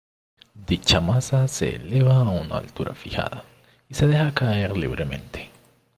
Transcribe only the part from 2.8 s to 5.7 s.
fijada, y se deja caer libremente.